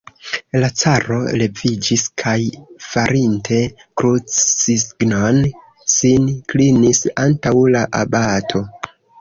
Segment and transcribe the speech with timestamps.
[0.61, 2.33] La caro leviĝis kaj,
[2.87, 3.59] farinte
[4.01, 5.39] krucsignon,
[5.97, 8.69] sin klinis antaŭ la abato.